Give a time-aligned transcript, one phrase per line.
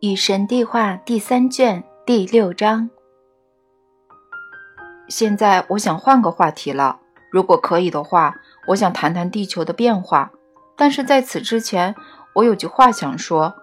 [0.00, 2.88] 与神对话第三卷第六章。
[5.08, 6.98] 现在我想换个话题了，
[7.30, 8.34] 如果可以的话，
[8.68, 10.32] 我想谈谈地球的变化。
[10.74, 11.94] 但是在此之前，
[12.34, 13.54] 我有句话想说。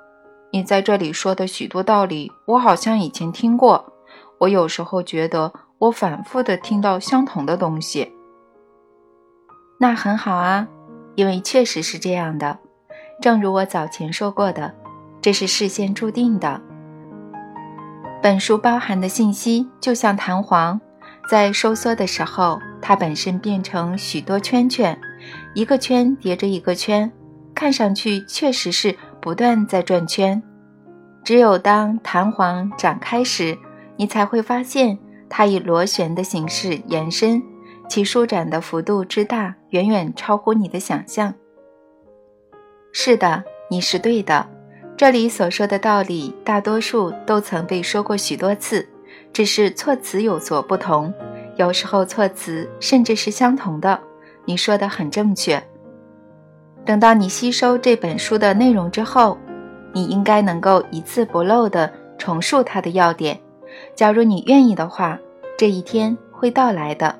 [0.52, 3.94] 你在这里说的许多道理，我好像以前听过。
[4.38, 8.14] 我有时候觉得我反复的听到相同的东西。
[9.80, 10.68] 那很好啊，
[11.16, 12.60] 因为确实是这样的。
[13.20, 14.76] 正如我早前说过的。
[15.28, 16.62] 这是事先注定的。
[18.24, 20.80] 本书包含的信息就像弹簧，
[21.30, 24.98] 在收缩的时候，它本身变成许多圈圈，
[25.54, 27.12] 一个圈叠着一个圈，
[27.54, 30.42] 看上去确实是不断在转圈。
[31.26, 33.58] 只有当弹簧展开时，
[33.98, 34.98] 你才会发现
[35.28, 37.44] 它以螺旋的形式延伸，
[37.90, 41.34] 其舒展的幅度之大，远远超乎你的想象。
[42.94, 44.52] 是的，你是对的。
[44.98, 48.84] 这里所说的道理，大多数都曾被说过许多次，
[49.32, 51.14] 只是措辞有所不同，
[51.56, 54.00] 有时候措辞甚至是相同的。
[54.44, 55.62] 你说的很正确。
[56.84, 59.38] 等到你吸收这本书的内容之后，
[59.94, 63.40] 你应该能够一字不漏地重述它的要点。
[63.94, 65.20] 假如你愿意的话，
[65.60, 67.16] 这一天会到来的。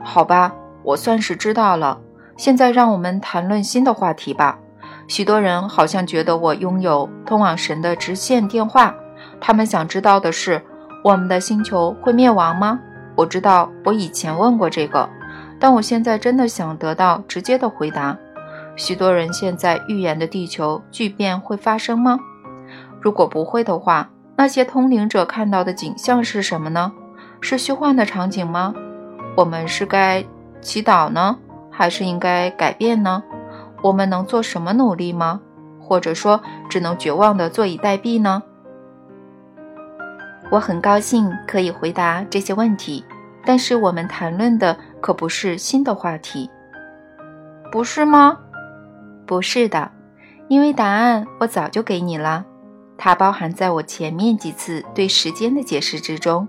[0.00, 2.00] 好吧，我算是知道了。
[2.36, 4.60] 现在让我们谈论新的话题吧。
[5.08, 8.94] 许多人好像觉得我拥有通往神的直线电话。
[9.40, 10.62] 他们想知道的是：
[11.02, 12.78] 我们的星球会灭亡吗？
[13.16, 15.08] 我知道我以前问过这个，
[15.58, 18.16] 但我现在真的想得到直接的回答。
[18.76, 22.20] 许多人现在预言的地球巨变会发生吗？
[23.00, 26.92] 如果不会的话，那些通灵者看到的景象是什么呢？
[27.40, 28.74] 是虚幻的场景吗？
[29.36, 30.22] 我们是该
[30.60, 31.36] 祈祷呢，
[31.70, 33.22] 还是应该改变呢？
[33.82, 35.40] 我们能做什么努力吗？
[35.80, 38.42] 或者说，只能绝望地坐以待毙呢？
[40.50, 43.04] 我很高兴可以回答这些问题，
[43.44, 46.50] 但是我们谈论的可不是新的话题，
[47.70, 48.38] 不是吗？
[49.26, 49.90] 不是的，
[50.48, 52.44] 因为答案我早就给你了，
[52.96, 56.48] 它包含在我前面几次对时间的解释之中。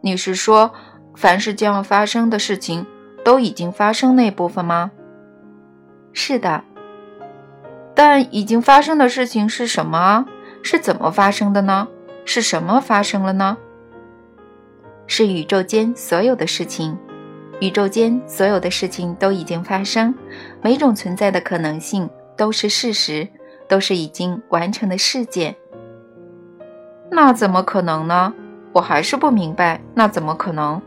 [0.00, 0.72] 你是说，
[1.14, 2.86] 凡是将要发生的事情
[3.24, 4.90] 都已经发生那部分吗？
[6.12, 6.62] 是的，
[7.94, 10.26] 但已经发生的事情是什么？
[10.62, 11.88] 是怎么发生的呢？
[12.24, 13.56] 是什么发生了呢？
[15.06, 16.96] 是宇宙间所有的事情，
[17.60, 20.14] 宇宙间所有的事情都已经发生，
[20.62, 23.28] 每种存在的可能性都是事实，
[23.68, 25.56] 都是已经完成的事件。
[27.10, 28.32] 那怎么可能呢？
[28.72, 30.80] 我还是不明白，那怎么可能？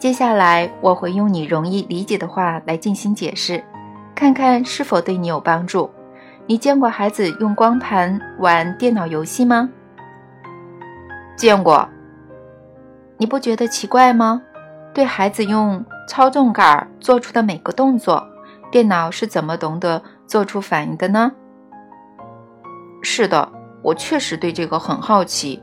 [0.00, 3.62] 接下来我会用你容易理解的话来进行解释，
[4.14, 5.90] 看看是否对你有帮助。
[6.46, 9.68] 你见过孩子用光盘玩电脑游戏吗？
[11.36, 11.86] 见过。
[13.18, 14.40] 你不觉得奇怪吗？
[14.94, 18.26] 对孩子用操纵杆做出的每个动作，
[18.72, 21.30] 电脑是怎么懂得做出反应的呢？
[23.02, 23.52] 是的，
[23.82, 25.62] 我确实对这个很好奇。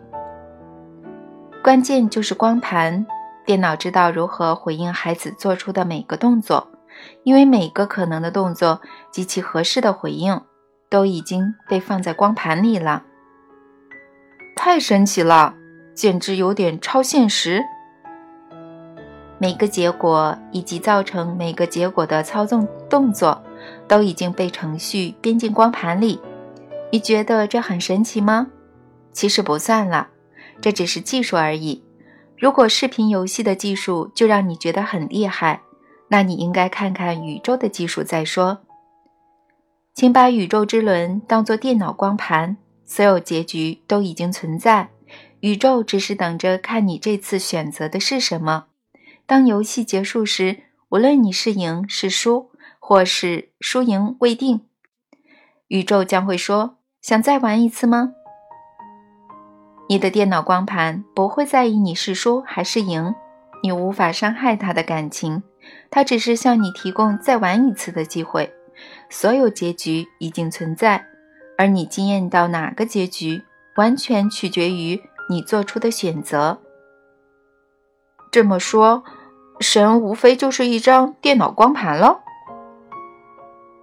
[1.63, 3.03] 关键就是光盘。
[3.47, 6.69] 电脑知道如何回应孩子做出的每个动作，
[7.23, 10.41] 因为每个可能的动作及其合适的回应
[10.89, 13.03] 都已经被放在光盘里了。
[14.53, 15.55] 太神奇了，
[15.95, 17.63] 简直有点超现实。
[19.37, 23.41] 每个结果以及造成每个结果的操纵动作
[23.87, 26.19] 都已经被程序编进光盘里。
[26.91, 28.47] 你觉得这很神奇吗？
[29.13, 30.09] 其实不算了，
[30.59, 31.86] 这只是技术而已。
[32.37, 35.61] 如果视频游戏的技术就让你觉得很厉害，
[36.09, 38.59] 那你应该看看宇宙的技术再说。
[39.95, 44.89] 请把宇宙之轮当作电脑光盘，所有结局都已经存在，
[45.39, 48.65] 宇宙只是等着看你这次选择的是什么。
[49.25, 50.57] 当游戏结束时，
[50.89, 54.61] 无论你是赢是输，或是输赢未定，
[55.69, 58.13] 宇宙将会说：“想再玩一次吗？”
[59.89, 63.15] 你的电脑光盘不会在意你是输还是赢，
[63.63, 65.43] 你无法伤害他的感情，
[65.89, 68.53] 他只是向你提供再玩一次的机会。
[69.09, 71.05] 所有结局已经存在，
[71.57, 73.41] 而你惊艳到哪个结局，
[73.77, 76.59] 完全取决于你做出的选择。
[78.29, 79.03] 这么说，
[79.61, 82.19] 神无非就是一张电脑光盘了。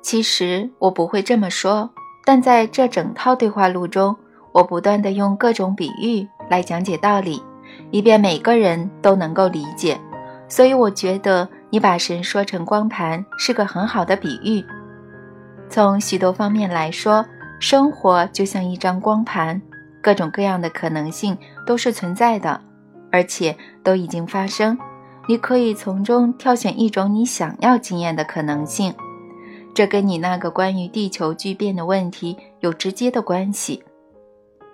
[0.02, 1.90] 其实我不会这么说，
[2.26, 4.14] 但在这整套对话录中。
[4.54, 7.42] 我不断地用各种比喻来讲解道理，
[7.90, 10.00] 以便每个人都能够理解。
[10.48, 14.64] 所以我觉得你把神说成光盘是个很好的比喻。
[15.68, 17.26] 从许多方面来说，
[17.58, 19.60] 生活就像一张光盘，
[20.00, 21.36] 各种各样的可能性
[21.66, 22.60] 都是存在的，
[23.10, 24.78] 而且都已经发生。
[25.26, 28.94] 你可以从中挑选一种你想要经验的可能性，
[29.74, 33.82] 这跟你那个关于地球巨变的问题有直接的关系。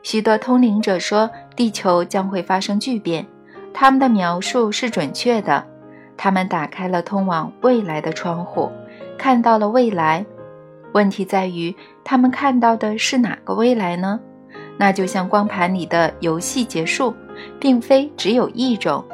[0.03, 3.27] 许多通灵者说地球将会发生巨变，
[3.73, 5.65] 他们的描述是准确的。
[6.17, 8.71] 他们打开了通往未来的窗户，
[9.17, 10.25] 看到了未来。
[10.93, 11.75] 问题在于，
[12.05, 14.21] 他们看到的是哪个未来呢？
[14.77, 17.15] 那就像光盘里的游戏结束，
[17.59, 19.05] 并非只有一种。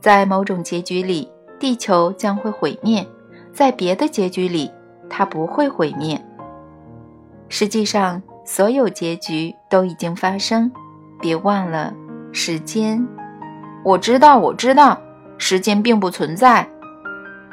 [0.00, 3.04] 在某种结局里，地球将会毁灭；
[3.52, 4.70] 在别的结局里，
[5.10, 6.20] 它不会毁灭。
[7.48, 10.72] 实际上，所有结局都已经发生。
[11.20, 11.92] 别忘了，
[12.32, 13.06] 时间。
[13.84, 14.98] 我知道，我知道，
[15.36, 16.66] 时间并不存在。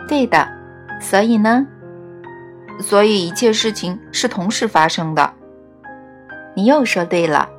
[0.07, 0.47] 对的。
[1.01, 1.67] 所以呢？
[2.79, 5.33] 所以一切事情是同时发生的。
[6.55, 7.49] 你又说对了。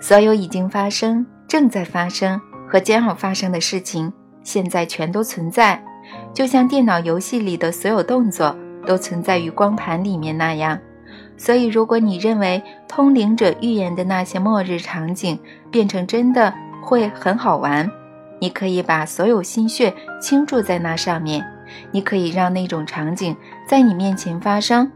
[0.00, 2.40] 所有已经发生、正在发生。
[2.66, 4.10] 和将要发生的事情，
[4.42, 5.84] 现在全都存在，
[6.32, 8.56] 就像电脑游戏里的所有动作
[8.86, 10.78] 都存在于光盘里面那样。
[11.36, 15.38] 所以，如果你认为通灵者预言的那些末日场景
[15.70, 16.52] 变成真的
[16.82, 17.90] 会很好玩，
[18.40, 21.44] 你可以把所有心血倾注在那上面，
[21.90, 23.36] 你可以让那种场景
[23.68, 24.90] 在你面前发生。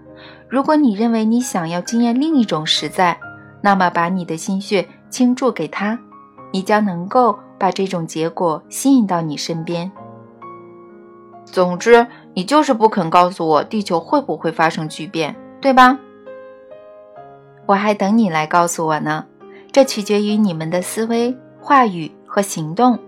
[0.48, 3.18] 如果你认为你想要经验另一种实在，
[3.60, 5.98] 那么把你的心血倾注给他，
[6.52, 7.38] 你将能够。
[7.60, 9.90] 把这种结果吸引到你身边。
[11.44, 15.98] 总之，你就是不肯告诉我地球会不会发生巨变，对吧？
[17.68, 19.26] 我还等你来告诉我呢。
[19.70, 22.98] 这取决于你们的思维、话语和行动。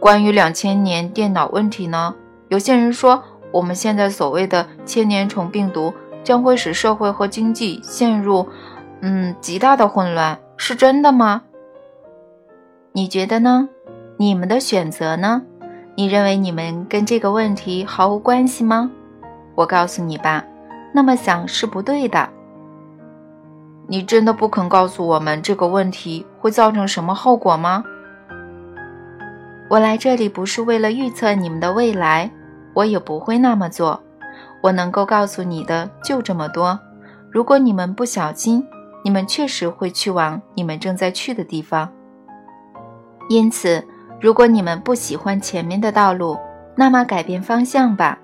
[0.00, 2.16] 关于两千年电脑问题呢？
[2.48, 3.22] 有些人说，
[3.52, 5.94] 我们现在所谓的千年虫病毒
[6.24, 8.48] 将会使社会和经济陷入，
[9.02, 11.42] 嗯，极大的混乱，是真的吗？
[12.90, 13.68] 你觉得呢？
[14.16, 15.42] 你们的选择呢？
[15.94, 18.90] 你认为你们跟这个问题毫无关系吗？
[19.54, 20.44] 我告诉你吧，
[20.92, 22.28] 那么想是不对的。
[23.86, 27.84] 你真的不肯告诉我们这个问题会造成什么后果吗？
[29.68, 32.30] 我来这里不是为了预测你们的未来，
[32.74, 34.02] 我也不会那么做。
[34.62, 36.78] 我能够告诉你的就这么多。
[37.30, 38.66] 如果你们不小心，
[39.02, 41.90] 你们确实会去往你们正在去的地方。
[43.28, 43.86] 因此，
[44.20, 46.38] 如果你们不喜欢前面的道路，
[46.74, 48.18] 那么改变方向吧。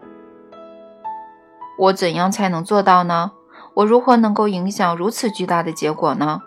[1.78, 3.32] 我怎样才能做到呢？
[3.74, 6.40] 我如何能够影响如此巨大的结果呢？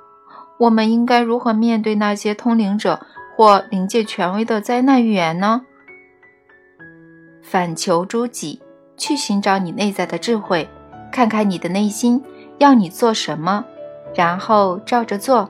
[0.59, 2.99] 我们应该如何面对那些通灵者
[3.35, 5.61] 或灵界权威的灾难预言呢？
[7.41, 8.61] 反求诸己，
[8.95, 10.69] 去寻找你内在的智慧，
[11.11, 12.23] 看看你的内心
[12.59, 13.65] 要你做什么，
[14.15, 15.49] 然后照着做。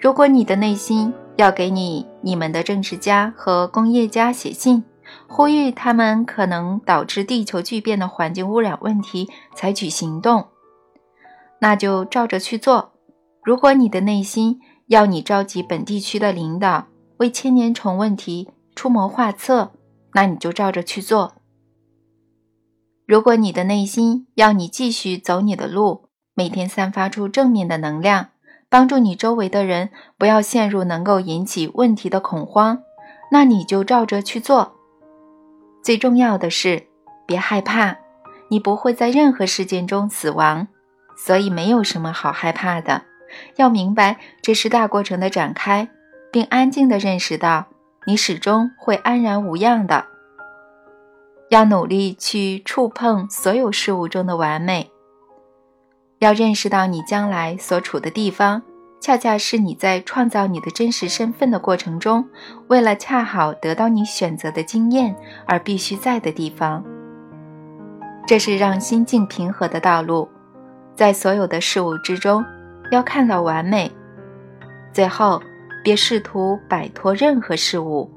[0.00, 4.84] 如果你的内心，要给你你们的政治家和工业家写信，
[5.28, 10.46] 呼吁他们可能导致地球巨变的环境污染问题采取行动，
[11.60, 12.92] 那就照着去做。
[13.44, 16.86] 如果你的内心要你召集本地区的领导
[17.18, 19.72] 为千年虫问题出谋划策，
[20.14, 21.34] 那你就照着去做。
[23.06, 28.30] 如果你的内心要你继续走你的路，每天散发出正面的能量。
[28.70, 29.88] 帮助你周围的人
[30.18, 32.82] 不要陷入能够引起问题的恐慌，
[33.32, 34.77] 那你就照着去做。
[35.82, 36.86] 最重要的是，
[37.26, 37.96] 别害怕，
[38.48, 40.68] 你不会在任何事件中死亡，
[41.16, 43.02] 所以没有什么好害怕的。
[43.56, 45.88] 要明白这是大过程的展开，
[46.30, 47.66] 并安静地认识到
[48.06, 50.06] 你始终会安然无恙的。
[51.50, 54.90] 要努力去触碰所有事物中的完美。
[56.18, 58.62] 要认识到，你将来所处的地方，
[59.00, 62.28] 恰恰是你在创造你的真实身份的过程中，
[62.66, 65.14] 为了恰好得到你选择的经验
[65.46, 66.84] 而必须在的地方。
[68.26, 70.28] 这是让心境平和的道路。
[70.94, 72.44] 在所有的事物之中，
[72.90, 73.90] 要看到完美。
[74.92, 75.40] 最后，
[75.84, 78.10] 别试图摆脱任何事物。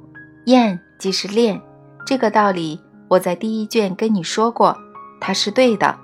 [0.45, 1.61] 厌即是恋，
[2.07, 4.75] 这个道理我在第一卷跟你说过，
[5.19, 5.95] 它是对的。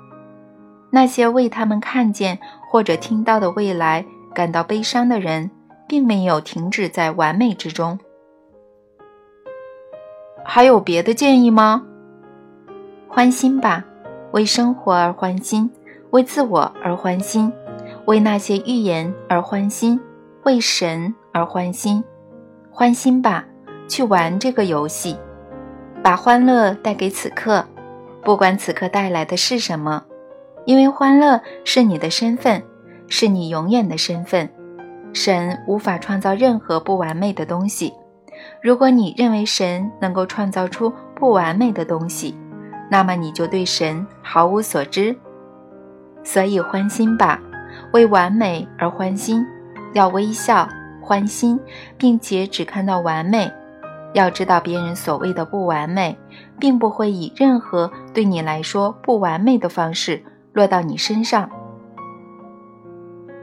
[0.91, 2.38] 那些为他们看见
[2.69, 4.05] 或者听到的未来
[4.38, 5.50] 感到悲伤的人，
[5.88, 7.98] 并没有停止在完美之中。
[10.46, 11.84] 还有别的建议吗？
[13.08, 13.84] 欢心吧，
[14.34, 15.67] 为生活而欢心，
[16.12, 17.51] 为自我而欢心，
[18.06, 20.00] 为那些预言而欢心，
[20.44, 22.03] 为神而欢心。
[22.70, 23.44] 欢心吧，
[23.88, 25.17] 去玩这个游戏，
[26.03, 27.65] 把欢乐带给此刻，
[28.22, 30.03] 不管此刻带来的是什么。
[30.65, 32.62] 因为欢乐是你的身份，
[33.08, 34.50] 是你永远的身份。
[35.14, 37.94] 神无法创造任何不完美的东西。
[38.62, 42.38] 如果你认为神能够创造出不完美的东西，
[42.92, 45.16] 那么你就对神毫无所知。
[46.24, 47.42] 所以欢心吧，
[47.94, 49.44] 为完美而欢心，
[49.94, 50.68] 要微笑
[51.02, 51.60] 欢心，
[51.98, 53.52] 并且只看到完美。
[54.14, 56.18] 要知道，别人所谓的不完美，
[56.60, 60.22] 并不会以任何对你来说不完美的方式
[60.54, 61.50] 落到你身上。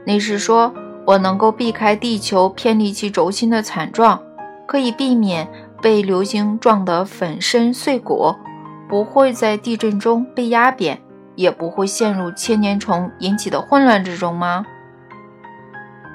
[0.05, 0.71] 你是说？
[1.07, 4.19] 我能够避开地球偏离其轴心的惨状，
[4.65, 5.47] 可以避免
[5.79, 8.33] 被流星撞得粉身碎骨，
[8.89, 10.99] 不会在地震中被压扁，
[11.35, 14.65] 也不会陷入千年虫引起的混乱之中吗？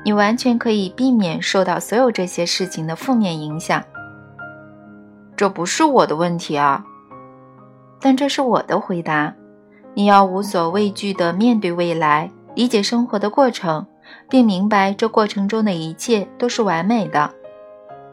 [0.05, 3.81] 你完全可以避免受到所有这些事情的负面影响。
[5.37, 6.85] 这不是我的问题啊，
[8.01, 9.35] 但这是我的回答。
[9.95, 13.87] 你要无所畏惧地面对未来，理解生活的过程。
[14.29, 17.31] 并明白这过程中的一切都是完美的，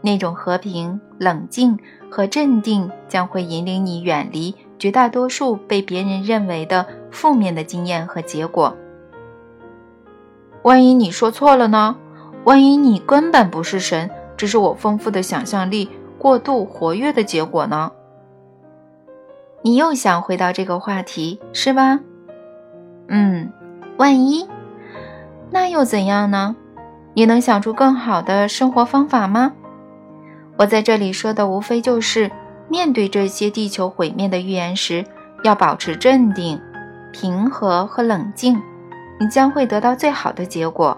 [0.02, 1.78] 那种和平、冷静
[2.10, 8.74] 和镇定将会引领你远离绝大多数被别人认为的负面的经验和结果。
[10.62, 11.98] 万一你说错了呢？
[12.46, 17.92] 万一你根本不是神，只是我丰富的想象力过度活跃的结果呢？
[19.62, 22.00] 你又想回到这个话题是吧？
[23.10, 23.52] 嗯，
[23.98, 24.48] 万一。
[25.50, 26.56] 那又怎样呢？
[27.14, 29.54] 你能想出更好的生活方法吗？
[30.58, 32.32] 我在这里说的无非就是，
[32.70, 35.06] 面对这些地球毁灭的预言时，
[35.44, 36.60] 要保持镇定、
[37.12, 38.62] 平和和冷静，
[39.20, 40.96] 你将会得到最好的结果。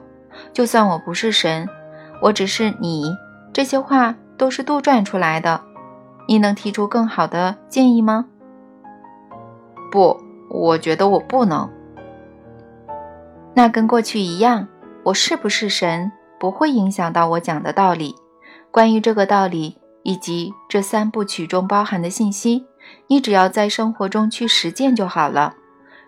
[0.52, 1.68] 就算我不是神，
[2.22, 3.16] 我只是你，
[3.54, 5.62] 这些话都是杜撰出来的。
[6.28, 8.26] 你能提出更好的建议吗？
[9.92, 10.18] 不，
[10.50, 11.70] 我觉得我不能。
[13.60, 14.66] 那跟过去一样，
[15.04, 18.16] 我是不是神不会影响到我讲的道理。
[18.72, 22.66] 关于这个道理以及这三部曲中包含的信息，
[23.08, 25.54] 你只要在生活中去实践就好了。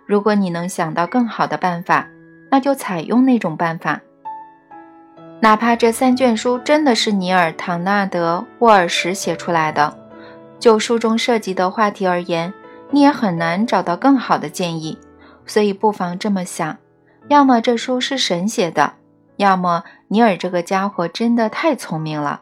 [0.06, 2.08] 如果你能想到更好的办法，
[2.50, 4.00] 那就采用那种办法。
[5.42, 9.94] 哪怕这三卷书真的是尼尔·唐纳德·沃尔什写出来的，
[10.58, 12.54] 就书中涉及的话题而言，
[12.92, 14.98] 你也很难找到更好的建议。
[15.46, 16.78] 所以不妨这么想。
[17.28, 18.94] 要么这书是神写的，
[19.38, 22.42] 要么尼尔这个家伙真的太聪明了。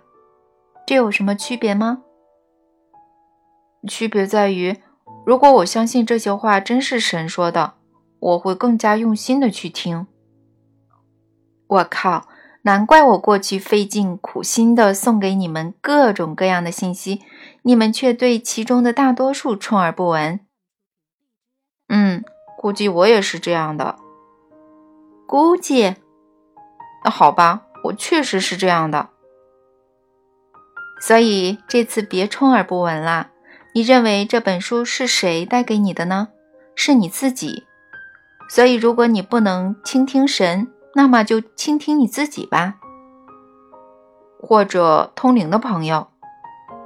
[0.85, 2.01] 这有什么区别吗？
[3.87, 4.77] 区别在于，
[5.25, 7.75] 如果我相信这些话真是神说的，
[8.19, 10.07] 我会更加用心的去听。
[11.67, 12.27] 我靠！
[12.63, 17.21] 难怪我过去费尽苦心的送给你们各种各样的信息，
[17.61, 20.41] 你们却对其中的大多数充耳不闻。
[21.87, 22.23] 嗯，
[22.57, 23.95] 估计我也是这样的。
[25.29, 25.95] 估计，
[27.05, 29.09] 那好吧，我确实是这样的。
[30.99, 33.29] 所以这次别充耳不闻啦。
[33.75, 36.29] 你认为这本书是谁带给你的呢？
[36.73, 37.67] 是你自己。
[38.49, 42.79] 所以如果你不能倾听神，那么就倾听你自己吧，
[44.41, 46.07] 或者通灵的朋友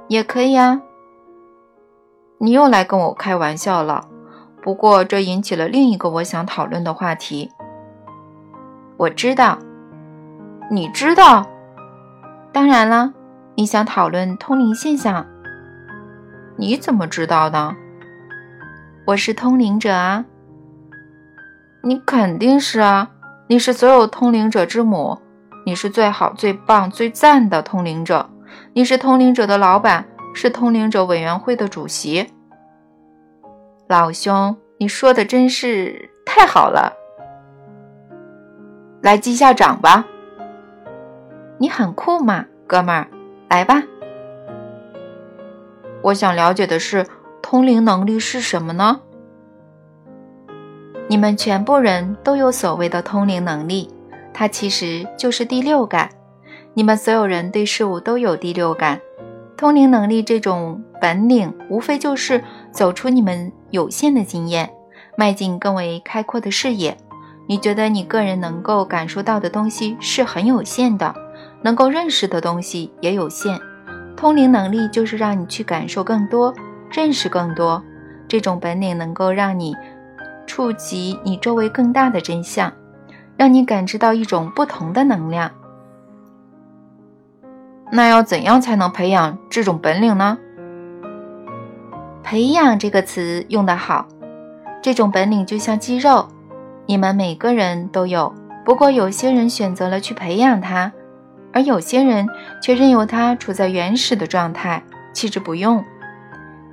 [0.08, 0.82] 也可以啊。
[2.36, 4.06] 你又来跟我开玩笑了。
[4.62, 7.50] 不过这引起了另一个我想讨论的话题。
[8.96, 9.58] 我知道，
[10.70, 11.44] 你知道，
[12.52, 13.12] 当然了，
[13.56, 15.26] 你想讨论通灵现象，
[16.56, 17.74] 你怎么知道的？
[19.06, 20.24] 我是通灵者啊，
[21.82, 23.10] 你肯定是啊，
[23.48, 25.18] 你是所有通灵者之母，
[25.66, 28.30] 你是最好、最棒、最赞的通灵者，
[28.72, 32.30] 你是通灵者的老板，是通灵者委员会的主席。
[33.88, 36.92] 老兄，你说的真是太好了。
[39.04, 40.06] 来记下掌吧，
[41.58, 43.06] 你很酷嘛，哥们儿，
[43.50, 43.82] 来吧。
[46.00, 47.06] 我想了解的是，
[47.42, 49.02] 通灵能力是什么呢？
[51.06, 53.90] 你们全部人都有所谓的通灵能力，
[54.32, 56.08] 它其实就是第六感。
[56.72, 58.98] 你们所有人对事物都有第六感。
[59.54, 62.42] 通灵能力这种本领，无非就是
[62.72, 64.72] 走出你们有限的经验，
[65.14, 66.96] 迈进更为开阔的视野。
[67.46, 71.14] 你觉得你个人能够感受到的东西是很有限的，
[71.62, 73.60] 能够认识的东西也有限。
[74.16, 76.54] 通灵能力就是让你去感受更多，
[76.90, 77.82] 认识更多。
[78.26, 79.74] 这种本领能够让你
[80.46, 82.72] 触及你周围更大的真相，
[83.36, 85.50] 让你感知到一种不同的能量。
[87.92, 90.38] 那要怎样才能培养这种本领呢？
[92.22, 94.08] 培养这个词用得好，
[94.82, 96.26] 这种本领就像肌肉。
[96.86, 98.32] 你们每个人都有，
[98.64, 100.92] 不过有些人选择了去培养它，
[101.52, 102.28] 而有些人
[102.62, 105.82] 却任由它处在原始的状态，弃之不用。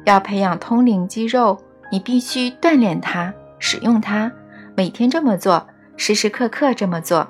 [0.06, 1.58] 要培养通灵肌肉，
[1.92, 4.32] 你必须锻炼它，使用它，
[4.76, 7.28] 每天这么做，时时刻刻这么做。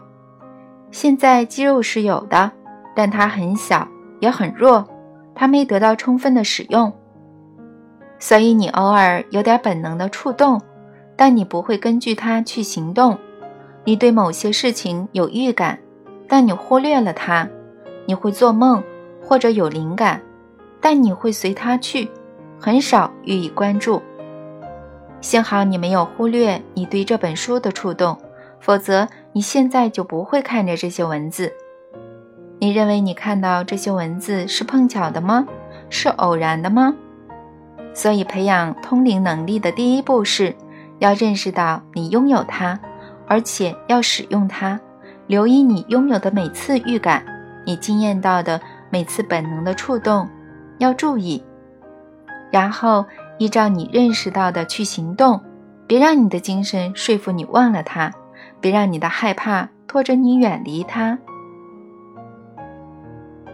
[0.89, 2.51] 现在肌肉是有的，
[2.95, 3.87] 但它很小，
[4.19, 4.87] 也很弱，
[5.35, 6.91] 它没得到充分的使用。
[8.19, 10.61] 所以你偶尔有点本能的触动，
[11.23, 13.15] 但你不会根据它去行动。
[13.83, 15.77] 你对某些事情有预感，
[16.27, 17.47] 但你忽略了它。
[18.07, 18.83] 你会做梦
[19.21, 20.19] 或者有灵感，
[20.81, 22.09] 但你会随它去。
[22.59, 24.01] 很少予以关注。
[25.21, 28.17] 幸好你没有忽略你对这本书的触动，
[28.59, 31.53] 否则你现在就不会看着这些文字。
[32.57, 35.47] 你认为你看到这些文字是碰巧的吗？
[35.87, 36.95] 是偶然的吗？
[37.93, 40.55] 所以，培养通灵能力的第一步是
[41.01, 42.79] 要认识到你拥有它，
[43.27, 44.79] 而且要使用它。
[45.25, 47.25] 留意你拥有的每次预感，
[47.65, 50.29] 你经验到的每次本能的触动，
[50.77, 51.43] 要注意。
[52.51, 53.03] 然后
[53.39, 55.41] 依照你认识到的去行动，
[55.87, 58.11] 别让你的精神说服你忘了它，
[58.59, 61.17] 别让你的害怕拖着你远离它。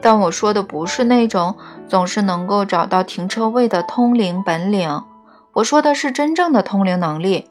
[0.02, 1.56] 但我说的不是那种
[1.88, 5.02] 总是能够找到停车位的通灵本领，
[5.58, 7.50] 我说的是真正的通灵能力。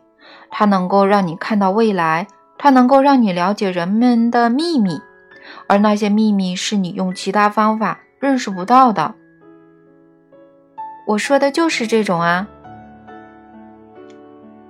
[0.49, 5.01] 它能够让你看到未来，它能够让你了解人们的秘密，
[5.67, 9.15] 而那些秘密是你用其他方法认识不到的。
[11.09, 12.47] 我说的就是这种啊，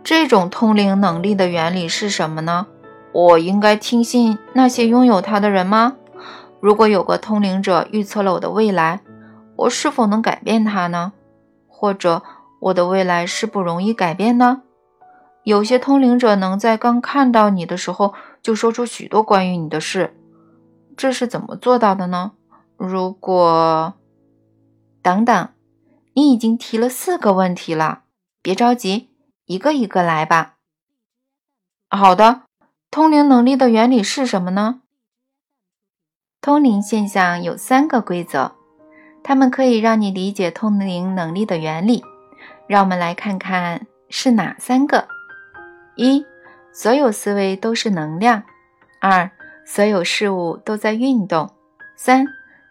[0.03, 2.67] 这种通灵能力的原理是什么呢？
[3.13, 5.97] 我应该听信那些拥有它的人吗？
[6.61, 9.01] 如果有个通灵者预测了我的未来，
[9.57, 11.13] 我是否能改变它呢？
[11.69, 12.23] 或者
[12.67, 14.63] 我的未来是不容易改变呢？
[15.45, 20.17] 有些通灵者能在刚看到你的时候就说出许多关于你的事，
[20.97, 22.33] 这是怎么做到的呢？
[22.77, 23.95] 如果……
[25.03, 25.49] 等等。
[26.15, 28.05] 你已经提了四个问题了，
[28.41, 29.11] 别着急，
[29.45, 30.55] 一个一个来吧。
[31.91, 32.45] 好的，
[32.91, 34.81] 通灵能力的原理是什么呢？
[36.41, 38.53] 通灵现象有三个规则，
[39.23, 42.03] 它们可以让你理解通灵能力的原理。
[42.67, 45.07] 让我们来看看是哪三个：
[45.95, 46.25] 一、
[46.73, 48.43] 所有思维都是能量；
[49.01, 49.31] 二、
[49.65, 51.47] 所有事物都在运动；
[51.97, 52.27] 三、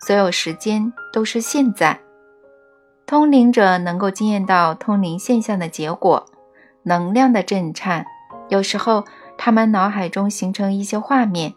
[0.06, 2.00] 所有时间都是现在。
[3.06, 6.26] 通灵者能够经验到通灵现象的结果，
[6.84, 8.06] 能量的震颤。
[8.50, 9.04] 有时候，
[9.38, 11.52] 他们脑海中形成一些画面；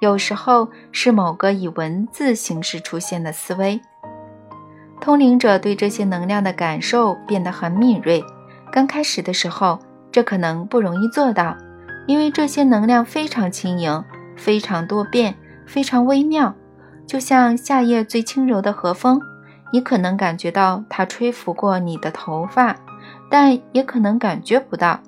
[0.00, 3.80] 有时候是某个以文字形式出现的思维。
[5.02, 8.24] 通灵者对这些能量的感受变得很敏锐。
[8.70, 9.76] 刚开始的时候，
[10.12, 11.56] 这可能不容易做到，
[12.06, 14.04] 因为这些能量非常轻盈、
[14.36, 15.34] 非常多变、
[15.66, 16.54] 非常微妙，
[17.04, 19.20] 就像夏夜最轻柔的和风。
[19.72, 22.76] 你可能感觉到它吹拂过你的头发，
[23.28, 25.00] 但也可能感觉不到。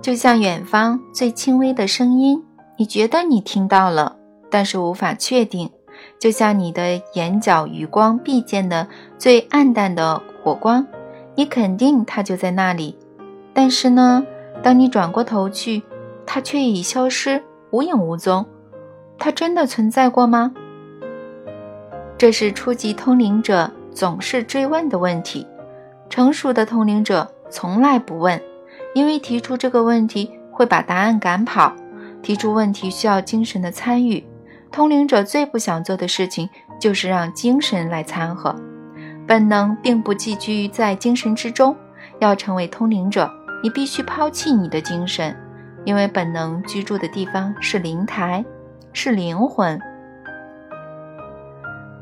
[0.00, 2.40] 就像远方最轻微的声音，
[2.76, 4.14] 你觉得你听到了，
[4.48, 5.68] 但是无法确定。
[6.18, 8.86] 就像你的眼角余光必见的
[9.18, 10.86] 最暗淡的火光，
[11.34, 12.96] 你肯定它就在那里，
[13.54, 14.24] 但是呢，
[14.62, 15.82] 当你转过头去，
[16.26, 18.44] 它却已消失，无影无踪。
[19.18, 20.52] 它真的存在过吗？
[22.18, 25.46] 这是初级通灵者总是追问的问题，
[26.08, 28.40] 成熟的通灵者从来不问，
[28.94, 31.72] 因为提出这个问题会把答案赶跑。
[32.22, 34.22] 提出问题需要精神的参与，
[34.72, 38.54] 通灵者最不想做的事情就是让精神来掺和。
[39.26, 41.76] 本能并不寄居在精神之中，
[42.18, 43.30] 要成为通灵者，
[43.62, 45.36] 你必须抛弃你的精神，
[45.84, 48.44] 因为本能居住的地方是灵台，
[48.92, 49.80] 是灵魂。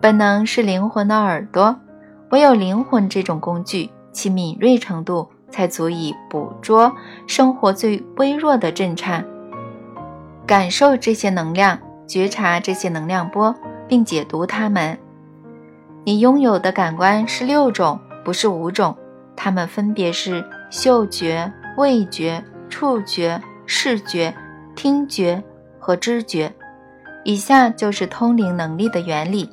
[0.00, 1.76] 本能是灵魂的耳朵，
[2.30, 6.90] 唯有灵魂这种工具，其敏锐程度才足以捕捉
[7.26, 9.24] 生活最微弱的震颤，
[10.46, 13.54] 感受这些能量，觉察这些能量波，
[13.86, 14.98] 并解读它们。
[16.04, 18.96] 你拥有的感官是六种，不是五种，
[19.36, 24.34] 它们分别是嗅觉、味觉、触觉、视觉、
[24.74, 25.42] 听觉
[25.78, 26.50] 和知觉。
[27.24, 29.50] 以下就是通灵能力的原理。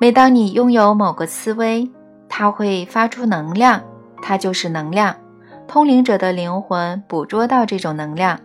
[0.00, 1.90] 每当你拥有某个思维，
[2.26, 3.82] 它会发出能量，
[4.22, 5.14] 它就是能量。
[5.66, 8.38] 通灵者的灵魂捕捉到这种能量，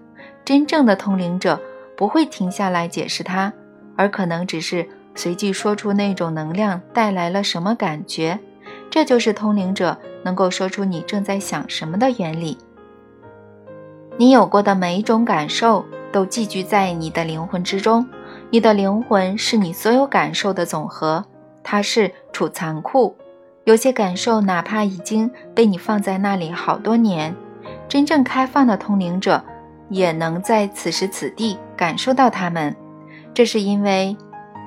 [0.44, 1.60] 真正的通灵者
[2.00, 3.52] 不会停下来解释它，
[3.98, 8.40] 而可能只是随即说出那种能量带来了什么感觉。
[8.90, 12.58] 这就是通灵者能够说出你正在想什么的原理。
[14.16, 18.08] 你有过的每一种感受都寄居在你的灵魂之中，
[18.50, 21.26] 你的灵魂是你所有感受的总和，
[21.62, 23.14] 它是储藏库。
[23.66, 27.36] 有些感受哪怕已经被你放在那里好多年，
[27.90, 29.44] 真正开放的通灵者
[29.90, 32.76] 也能在此时此地感受到它们。
[33.34, 34.16] 这是因为，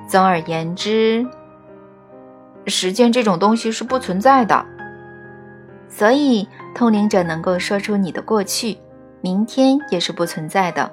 [0.07, 1.25] 总而言之，
[2.67, 4.65] 时间这种东西是不存在的，
[5.87, 8.77] 所以通灵者能够说出你的过去。
[9.21, 10.91] 明天也是不存在的，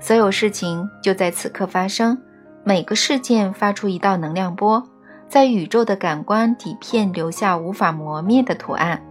[0.00, 2.20] 所有事情就在此刻发生。
[2.62, 4.82] 每个事件发出一道能量波，
[5.28, 9.02] 在宇宙的感官底片留下无法磨灭的图案。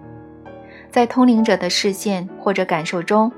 [0.91, 3.31] 在通灵者的视线或者感受中，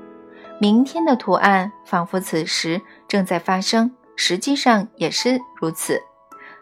[0.62, 6.00] 明天的图案仿佛此时正在发生，实际上也是如此。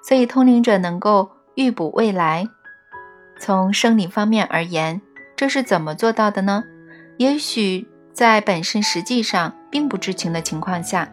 [0.02, 2.48] 所以，通灵者能够预卜未来。
[3.38, 5.02] 从生理方面而言，
[5.36, 6.64] 这是怎么做到的呢？
[7.18, 7.86] 也许。
[8.12, 11.10] 在本身实际上并不知情的情况下，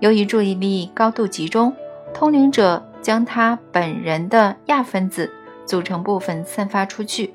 [0.00, 1.74] 由于注意力高度集中，
[2.12, 5.30] 通灵者将他本人的亚分子
[5.64, 7.32] 组成部分散发出去。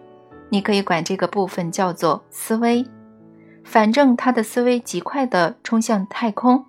[0.49, 2.85] 你可以管这个部分叫做思维。
[3.69, 6.65] 反正他的思维极快地冲向太空，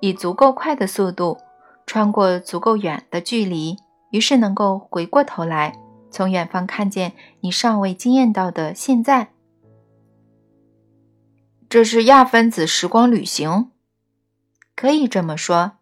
[0.00, 1.36] 以足够快的速度
[1.84, 3.76] 穿过足够远的距离，
[4.12, 5.76] 于是能够回过头来，
[6.12, 9.32] 从远方看见你尚未惊艳到的现在。
[11.68, 13.72] 这是亚分子时光旅行，
[14.76, 15.72] 可以这么说。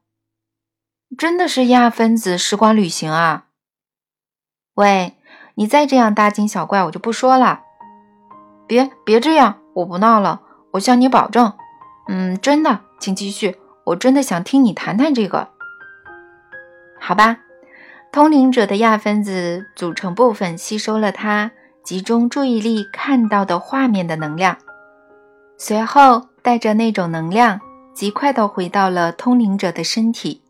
[1.18, 3.48] 真的是亚分子时光旅行啊！
[4.74, 5.16] 喂，
[5.56, 7.62] 你再这样大惊小怪，我就不说了。
[8.66, 10.42] 别别这样，我不闹了，
[10.76, 11.52] 我向你保证。
[12.08, 13.56] 嗯，真的，请继续。
[13.84, 15.48] 我真的想听你谈谈这个。
[17.00, 17.38] 好吧，
[18.12, 24.56] 通灵者的亚分子组成部分吸收了他集中注意力看到的画面的能量。
[25.56, 27.60] 随后，带着那种能量，
[27.94, 30.42] 极快地回到了通灵者的身体。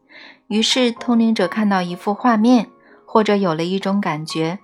[0.49, 2.69] 于是，通灵者看到一幅画面，
[3.05, 4.59] 或者有了一种感觉。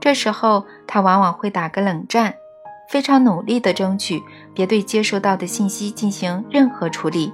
[0.00, 2.34] 这时候，他往往会打个冷战，
[2.88, 4.22] 非常努力地争取
[4.54, 7.32] 别对接收到的信息进行任何处理，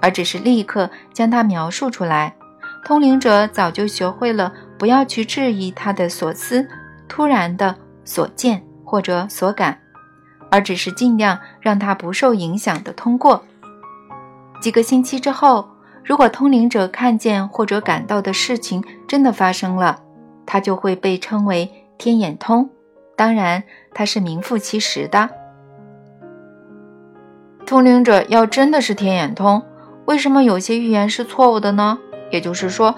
[0.00, 2.34] 而只是立刻将它描述出来。
[2.84, 6.66] 通灵者早就学会了不要去质疑他的所思、
[7.08, 9.78] 突然的所见或者所感。
[10.50, 13.42] 而只是尽量让他不受影响的通过。
[14.60, 15.68] 几个星期之后，
[16.04, 19.98] 如果通灵者看见或者感到的事情真的发生了，
[20.46, 22.70] 他就会被称为天眼通。
[23.16, 25.30] 当然，他是名副其实的。
[27.66, 29.62] 通灵者要真的是天眼通，
[30.04, 31.98] 为什么有些预言是错误的呢？
[32.30, 32.94] 也就是说，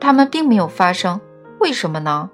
[0.00, 1.20] 他们并没有发生，
[1.60, 2.28] 为什么呢？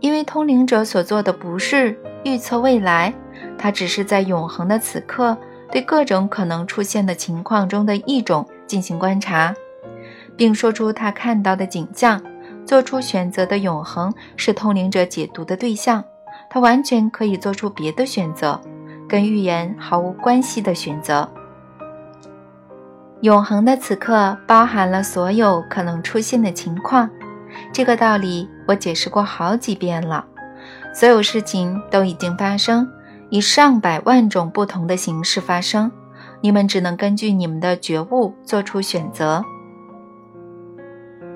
[0.00, 3.12] 因为通灵者所做的不是预测未来，
[3.58, 5.36] 他只是在永恒的此刻
[5.70, 9.54] 对各种可能出现的情况中的一种进行观察，
[10.36, 12.20] 并说出他看到的景象。
[12.68, 16.04] 做出选择的永恒是通灵者解读的对象，
[16.50, 18.60] 他完全可以做出别的选择，
[19.08, 21.26] 跟预言毫无关系的选择。
[23.22, 27.08] 永恒的此刻包含了所有可能出现的情况。
[27.72, 30.26] 这个道理我解释过好几遍了。
[30.92, 32.86] 所有事情都已经发生，
[33.30, 35.90] 以上百万种不同的形式发生。
[36.42, 39.42] 你们只能根据你们的觉悟做出选择。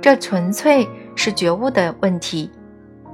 [0.03, 2.51] 这纯粹是觉悟的问题。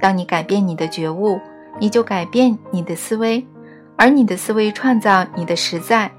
[0.01, 1.39] 当你改变你的觉悟，
[1.79, 3.45] 你就改变你的思维，
[3.97, 6.11] 而你的思维创造你的实在。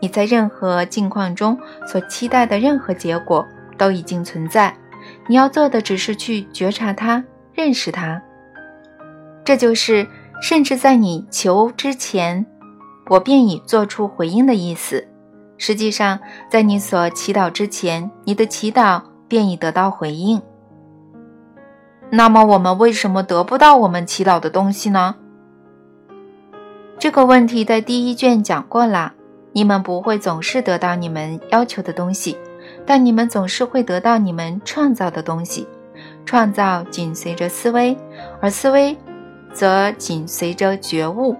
[0.00, 3.44] 你在任何境况中所期待的任何结果
[3.76, 4.72] 都已经存在。
[5.26, 8.22] 你要做的只是去觉察它，认识它。
[9.44, 10.06] 这就是，
[10.40, 12.46] 甚至在你求之前，
[13.08, 15.06] 我便已做出回应的意思。
[15.56, 20.40] 实际上，在你所祈祷之前，你的祈祷便已得到回应。
[22.10, 25.16] 那么，我们为什么得不到我们祈祷的东西呢？
[26.98, 29.14] 这个问题在第一卷讲过了。
[29.52, 32.36] 你们不会总是得到你们要求的东西。
[32.86, 35.66] 但你们总是会得到你们创造的东西，
[36.24, 37.96] 创造紧随着思维，
[38.40, 38.96] 而思维
[39.52, 41.36] 则紧随着觉悟。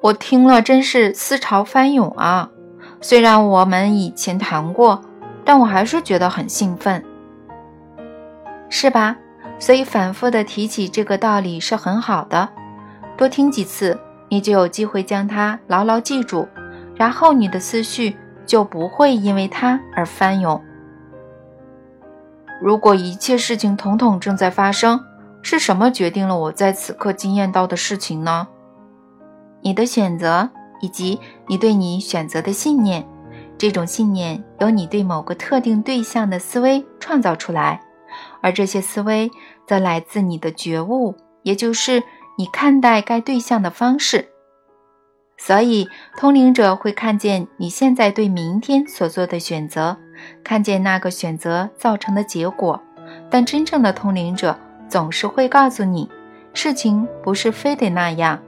[0.00, 2.50] 我听了真是思潮翻涌啊！
[3.00, 5.02] 虽然我们以前谈过，
[5.44, 7.04] 但我还是觉得很兴奋，
[8.74, 9.14] 是吧？
[9.58, 12.48] 所以反复的提起这个道理是很好的，
[13.18, 16.48] 多听几次，你就有机会将它牢牢记住，
[16.96, 18.16] 然后你的思绪。
[18.44, 20.60] 就不会因为它而翻涌。
[22.60, 25.00] 如果一切事情统统正在发生，
[25.42, 28.48] 是什么决定了我在此刻惊艳到的事情呢？
[29.60, 33.06] 你的选择以及你对你选择的信念。
[33.56, 37.80] 这种信念由你对某个特定对象的思维创造出来，
[38.42, 39.30] 而这些思维
[39.66, 42.02] 则来自你的觉悟，也就是
[42.36, 44.28] 你看待该对象的方式。
[45.38, 49.96] 所以，通灵者会看见你现在对明天所做的选择，
[50.44, 52.80] 看见那个选择造成的结果。
[53.28, 54.56] 但真正的通灵者
[54.88, 56.08] 总是会告诉你，
[56.54, 58.40] 事情不是非得那样，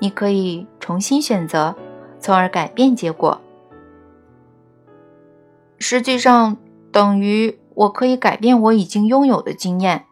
[0.00, 1.76] 你可以重新选择，
[2.18, 3.40] 从而改变结果。
[5.78, 6.56] 实际上，
[6.90, 10.04] 等于我可以改变我已经拥有的经验。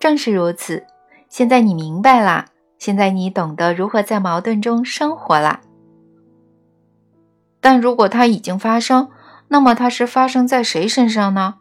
[0.00, 0.84] 正是如此，
[1.28, 2.46] 现在你明白了。
[2.76, 5.60] 现在你懂得如何在矛盾中生活了，
[7.60, 9.10] 但如果它已经发生，
[9.48, 11.56] 那么它是发生在谁身上呢？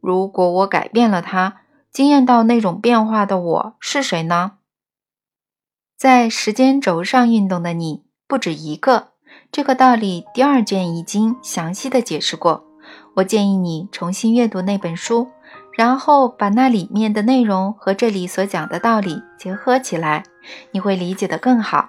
[0.00, 1.60] 如果我改变了它，
[1.92, 4.54] 经验到那种变化的我是谁呢？
[5.96, 9.12] 在时间轴上运动的你不止一个。
[9.52, 12.67] 这个道理第二卷已经详细的解释过。
[13.18, 15.28] 我建议你重新阅读那本书，
[15.72, 20.22] 然后把那里面的内容和这里所讲的道理结合起来。
[20.70, 21.88] 你会理解的更好，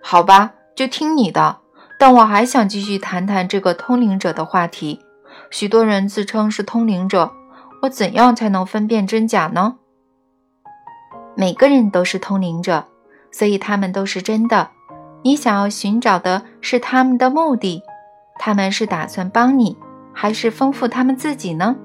[0.00, 1.58] 好吧，就听你的。
[1.98, 5.00] 但我还想继续谈谈这个通灵者的话题。
[5.50, 7.32] 许多人自称是通灵者，
[7.82, 9.78] 我怎样才能分辨真假呢？
[11.34, 12.86] 每个人都是通灵者，
[13.32, 14.70] 所以他们都是真的。
[15.22, 17.82] 你想要寻找的是他们的目的，
[18.44, 19.76] 他们是打算帮你，
[20.12, 21.76] 还是丰富他们自己呢？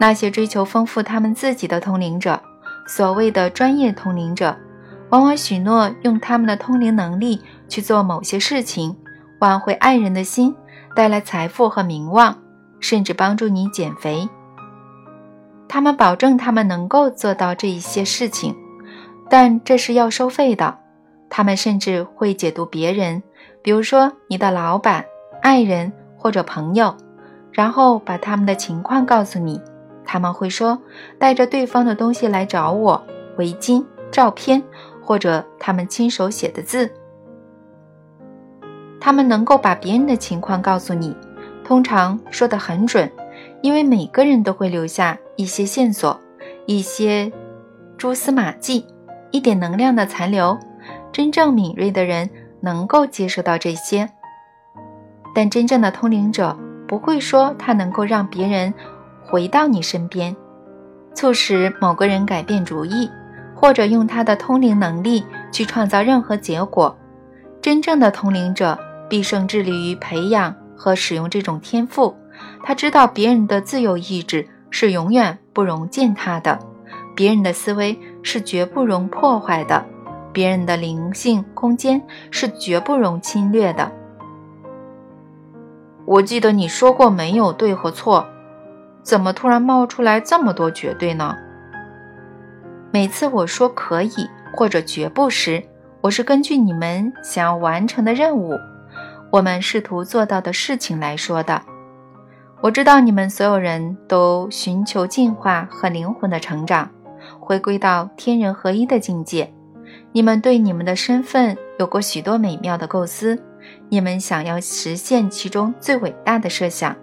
[0.00, 2.40] 那些追求丰富他们自己的通灵者。
[2.86, 4.56] 所谓的专业通灵者，
[5.10, 8.96] 往往许诺用他们的通灵能力去做某些事情，
[9.40, 10.56] 挽回爱人的心，
[10.96, 12.34] 带来财富和名望，
[12.80, 14.26] 甚至帮助你减肥。
[15.68, 18.56] 他们保证他们能够做到这一些事情，
[19.28, 20.78] 但这是要收费的。
[21.28, 23.22] 他们甚至会解读别人，
[23.60, 25.04] 比如说你的老板、
[25.40, 26.94] 爱人或者朋友，
[27.52, 29.60] 然后把他们的情况告诉你。
[30.04, 30.80] 他们会说
[31.18, 34.62] 带着对方的东西来找我，围巾、照片，
[35.02, 36.90] 或者他们亲手写的字。
[38.98, 41.14] 他们能够把别人的情况告诉你，
[41.62, 43.10] 通常说得很准，
[43.60, 46.18] 因为每个人都会留下一些线索、
[46.66, 47.30] 一些
[47.98, 48.86] 蛛丝马迹、
[49.30, 50.58] 一点能量的残留。
[51.12, 52.28] 真正敏锐的人
[52.60, 54.08] 能够接受到这些，
[55.38, 58.74] 但真正的通灵者不会说他能够让别人。
[59.22, 60.34] 回到你身边，
[61.14, 63.08] 促使某个人改变主意，
[63.54, 66.98] 或者用他的通灵能力去创造任何结果。
[67.62, 68.76] 真正的通灵者
[69.08, 72.16] 必胜致力于培养和使用这种天赋。
[72.64, 76.58] 他知道别人的自由意志是永远不容践踏的，
[77.14, 79.86] 别人的思维是绝不容破坏的，
[80.32, 83.92] 别人的灵性空间是绝不容侵略的。
[86.08, 88.26] 我记得你说过，没有对和错。
[89.02, 91.36] 怎么突然冒出来这么多绝对呢？
[92.90, 95.62] 每次我说可以或者绝不时，
[96.00, 98.54] 我是根据你们想要完成的任务，
[99.30, 101.60] 我们试图做到的事情来说的。
[102.62, 106.88] 我知道你们所有人都寻求进化和灵魂的成长，
[107.38, 109.52] 回归到天人合一的境界。
[110.12, 113.38] 你们对你们的身份有过许多美妙的构思，
[113.88, 116.94] 你们想要实现其中最伟大的设想。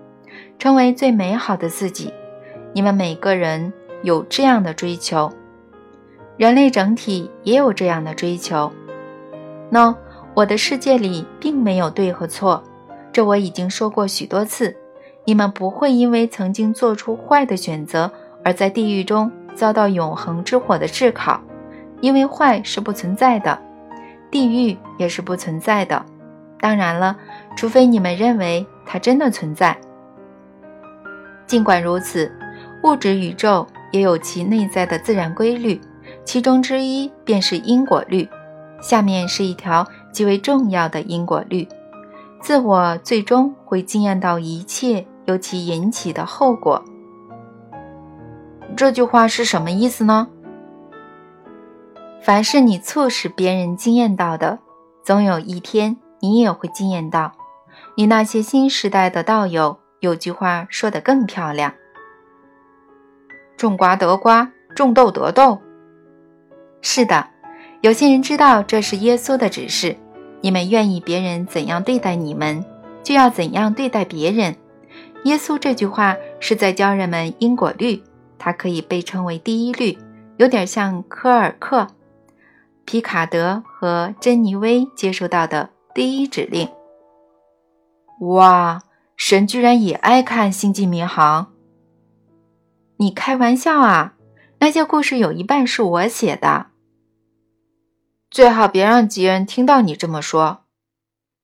[0.57, 2.13] 成为最美好的自己，
[2.73, 3.71] 你们每个人
[4.03, 5.29] 有这样的追求，
[6.37, 8.71] 人类整体也有这样的追求。
[9.71, 9.95] 喏，
[10.33, 12.63] 我的世界里并没有对和错，
[13.11, 14.75] 这我已经说过许多次。
[15.25, 18.11] 你们不会因为曾经做出坏的选择
[18.43, 21.41] 而在地狱中遭到永恒之火的炙烤，
[21.99, 23.59] 因为坏是不存在的，
[24.29, 26.05] 地狱也是不存在的。
[26.59, 27.15] 当然了，
[27.55, 29.77] 除非你们认为它真的存在。
[31.45, 32.31] 尽管如此，
[32.83, 35.79] 物质宇宙也有其内在的自然规律，
[36.23, 38.27] 其中之一便是因果律。
[38.81, 41.67] 下面是一条极为重要的因果律：
[42.41, 46.83] 自我最终会惊艳到一切由其引起的后果。
[48.75, 50.27] 这句话是什么意思呢？
[52.21, 54.59] 凡是你促使别人惊艳到的，
[55.03, 55.97] 总有一天
[56.29, 57.31] 你也会惊艳到。
[57.95, 59.79] 你那些新时代的道友。
[60.01, 61.73] 有句话说得更漂亮
[63.57, 65.59] ：“种瓜得瓜，种豆得豆。”
[66.83, 67.29] 是的，
[67.81, 69.95] 有些人知道这是耶稣的指示。
[70.41, 72.63] 你们愿意别人怎样对待你们，
[73.01, 74.55] 就要怎样对待别人。
[75.23, 78.03] 耶稣这句话是在教人们因果律，
[78.37, 79.97] 它可以被称为第一律，
[80.37, 81.87] 有点像科尔克、
[82.85, 83.85] 皮卡德和。
[83.85, 86.69] 和珍妮薇接收到的第一指令。
[88.19, 88.83] 哇，
[89.15, 91.43] 神居然也爱看《星际迷航》？
[92.97, 94.15] 你开玩笑啊！
[94.59, 96.65] 那些故事有一半是我写的。
[98.29, 100.65] 最好别让吉恩听到你这么说。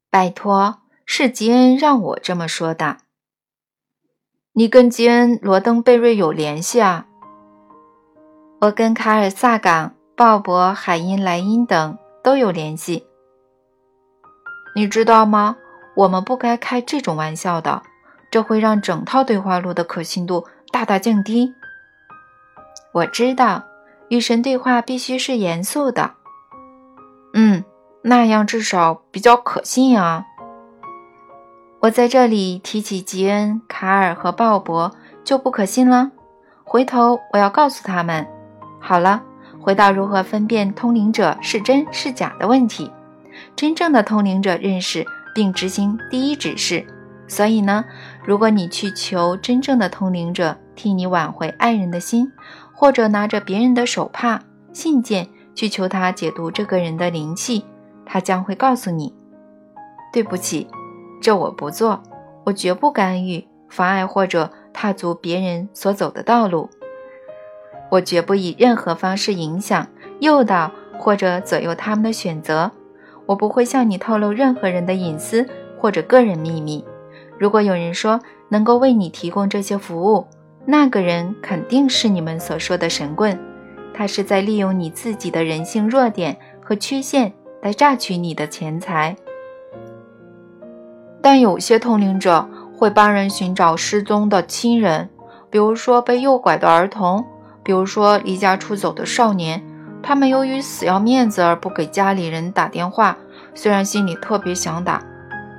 [0.09, 2.97] 拜托，是吉恩让我这么说的。
[4.51, 7.07] 你跟吉恩·罗登贝瑞有联系啊？
[8.59, 13.07] 我跟卡尔·萨港、鲍勃·海因莱因等都有联系。
[14.75, 15.57] 你知道吗？
[15.93, 17.83] 我们不该开这种玩笑的，
[18.31, 21.53] 这会让整套对话录的可信度大大降低。
[22.93, 23.63] 我知道，
[24.09, 26.11] 与神对话必须是严肃的。
[27.33, 27.63] 嗯，
[28.03, 30.25] 那样至少比较可信啊。
[31.81, 34.91] 我在这里提起吉恩、卡尔和鲍勃
[35.23, 36.11] 就不可信了。
[36.63, 38.25] 回头我要告诉他们。
[38.79, 39.21] 好了，
[39.59, 42.89] 回到如何分辨通灵者是真是假的问题。
[43.55, 46.85] 真正的通灵者认识并执行第一指示。
[47.27, 47.85] 所以呢，
[48.25, 52.31] 如果你去求真正的通灵者替你挽回爱人的心，
[52.73, 54.41] 或者拿着别人的手帕、
[54.73, 57.63] 信件去求他解读这个人的灵气，
[58.05, 59.13] 他将会告诉你
[60.11, 60.67] ：“对不起。”
[61.21, 62.01] 这我不做，
[62.43, 66.67] 我绝不干预、妨碍或者踏足别人所走的道路。
[67.91, 69.87] 我绝不以任何方式影响、
[70.19, 72.71] 诱导或者左右他们的选择。
[73.25, 75.45] 我不会向你透露任何人的隐私
[75.79, 76.83] 或者个人秘密。
[77.37, 80.27] 如果有人说能够为你提供这些服务，
[80.65, 83.37] 那个人肯定是你们所说的神棍。
[83.93, 87.31] 他是在利用你自己的人性弱点和缺陷
[87.61, 89.15] 来榨取你的钱财。
[91.21, 95.09] 但有些通灵者会帮人寻找失踪的亲人，
[95.49, 97.23] 比如说被诱拐的儿童，
[97.63, 99.61] 比如说离家出走的少年。
[100.03, 103.17] 他们由于死要面子而不给家里人打电话，
[103.53, 105.03] 虽然心里特别想打，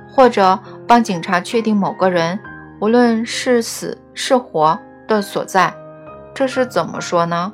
[0.09, 2.39] 或者帮警察确定某个人，
[2.79, 4.77] 无论是死是活
[5.07, 5.73] 的所在。
[6.33, 7.53] 这是怎么说呢？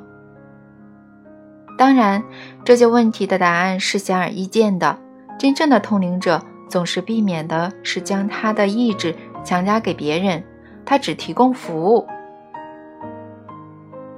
[1.78, 2.22] 当然，
[2.64, 4.98] 这些问题的答案是显而易见的。
[5.38, 6.42] 真正的通灵者。
[6.70, 9.12] 总是避免的是将他的意志
[9.44, 10.44] 强加给别人，
[10.86, 12.06] 他只提供服务。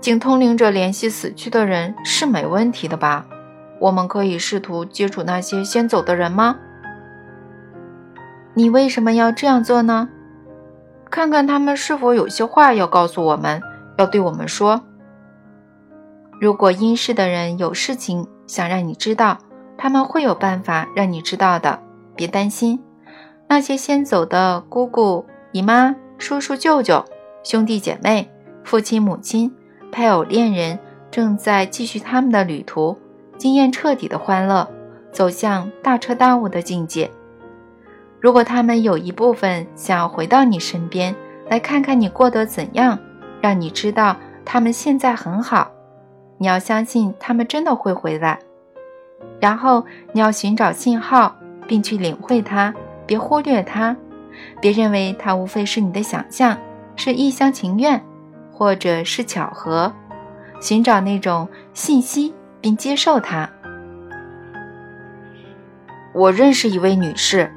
[0.03, 3.25] 经通灵者联系死去的人是没问题的吧？
[3.79, 6.57] 我们可以试图接触那些先走的人吗？
[8.55, 10.09] 你为什么要这样做呢？
[11.09, 13.63] 看看他们是否有些话要告诉我们，
[13.97, 14.83] 要对我们说。
[16.41, 19.39] 如果阴世的人有事情想让你知道，
[19.79, 21.79] 他们会有办法让你知道的。
[22.17, 22.83] 别担心，
[23.47, 27.05] 那些先走的姑姑、姨妈、叔叔、舅舅、
[27.45, 28.29] 兄弟姐妹、
[28.65, 29.55] 父亲、母亲、
[29.93, 30.77] 配偶、恋人，
[31.11, 32.99] 正在继续他们的旅途，
[33.39, 34.69] 经验彻底的欢乐，
[35.13, 37.09] 走向大彻大悟的境界。
[38.19, 41.15] 如果他们有一部分想要回到你身边，
[41.49, 42.99] 来看看你过得怎样，
[43.41, 45.71] 让你知道他们现在很好，
[46.39, 48.39] 你要相信他们真的会回来。
[49.39, 51.37] 然后你要寻找信号。
[51.69, 52.75] 并去领会它，
[53.07, 53.97] 别忽略它，
[54.61, 56.59] 别认为它无非是你的想象，
[56.97, 58.05] 是一厢情愿，
[58.63, 59.93] 或者是巧合。
[60.61, 63.51] 寻找那种信息，并接受它。
[66.15, 67.53] 我认识一位女士，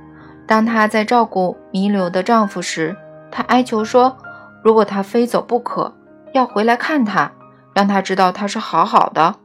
[0.47, 2.97] 当她在照顾弥留的丈夫时，
[3.29, 4.17] 她哀求说
[4.65, 5.93] ：“如果他非走不可，
[6.33, 7.31] 要回来看他，
[7.75, 9.35] 让他知道他是好好的。”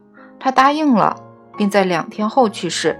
[0.41, 1.15] 她答应了，
[1.55, 2.99] 并在两天后去世。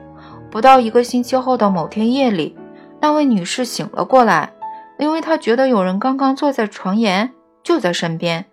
[0.52, 2.56] 不到一个星期后的某天夜里，
[3.00, 4.54] 那位女士醒了过来，
[5.00, 7.32] 因为她觉得有人刚刚坐在床沿，
[7.64, 8.46] 就在身边。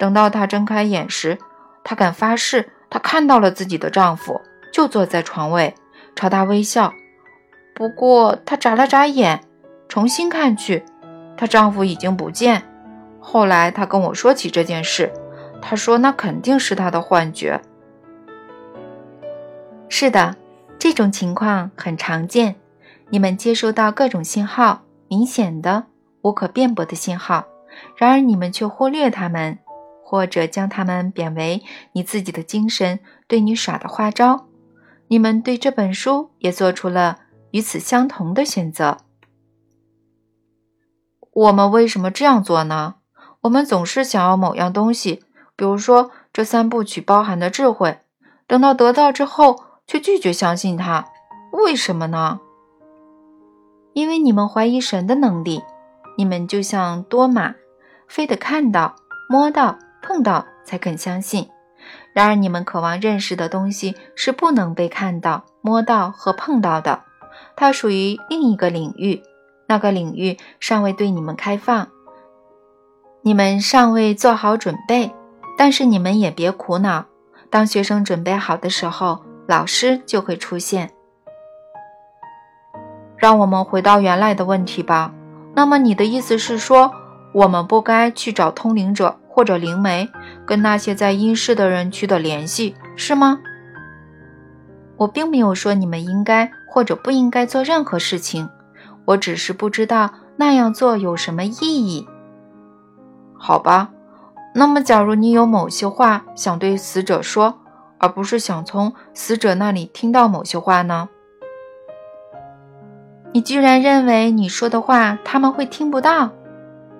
[0.00, 1.38] 等到她睁开眼时，
[1.84, 4.40] 她敢发誓，她看到了自己的丈夫，
[4.72, 5.74] 就坐在床位，
[6.16, 6.92] 朝她微笑。
[7.74, 9.40] 不过她眨了眨眼，
[9.88, 10.82] 重新看去，
[11.36, 12.62] 她丈夫已经不见。
[13.20, 15.12] 后来她跟我说起这件事，
[15.60, 17.60] 她说那肯定是她的幻觉。
[19.88, 20.34] 是的。
[20.78, 22.56] 这种情况很常见，
[23.10, 25.84] 你们接收到各种信号，明显的、
[26.22, 27.44] 无可辩驳的信号，
[27.96, 29.58] 然而你们却忽略它们，
[30.10, 32.98] 或者将它们贬为你自己的精神
[33.28, 34.48] 对你耍的花招。
[35.06, 37.20] 你们对这本书也做出了
[37.52, 38.98] 与此相同的选择。
[41.32, 42.96] 我们为什么这样做呢？
[43.42, 45.22] 我们总是想要某样东西，
[45.54, 48.00] 比如说这三部曲包含的智慧，
[48.48, 49.70] 等到得到之后。
[49.86, 51.04] 却拒绝相信它，
[51.50, 52.38] 为什么呢？
[53.92, 55.62] 因为你们怀疑神的能力。
[56.16, 57.56] 你们就像多马，
[58.06, 58.94] 非得看到、
[59.28, 59.76] 摸到、
[60.10, 61.48] 碰到才肯相信。
[62.12, 67.04] 然而，你们渴望认识的东西是不能被看到、摸到和碰到的，
[67.54, 69.22] 它属于另一个领域，
[69.68, 71.86] 那个领域尚未对你们开放，
[73.22, 75.12] 你们尚未做好准备。
[75.56, 77.04] 但是你们也别苦恼，
[77.48, 80.90] 当学生准备好的时候，老师就会出现。
[83.16, 85.14] 让我们回到原来的问题吧。
[85.54, 86.92] 那么，你的意思是说，
[87.32, 89.19] 我们不该去找通灵者？
[89.40, 90.06] 或者灵媒
[90.44, 93.38] 跟那些在阴世的人取得联系，是吗？
[94.98, 98.50] 我并没有说你们应该或者不应该做任何事情，
[99.06, 102.06] 我只是不知道那样做有什么意义。
[103.38, 103.88] 好吧，
[104.54, 107.60] 那么假如你有某些话想对死者说，
[107.96, 111.08] 而不是想从死者那里听到某些话呢？
[113.32, 116.30] 你居然认为你说的话他们会听不到？